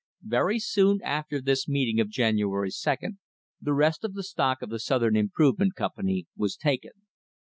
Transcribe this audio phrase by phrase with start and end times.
[0.25, 2.95] Very soon after this meeting of January 2
[3.61, 6.93] the rest of the stock of the South Improvement Company was taken.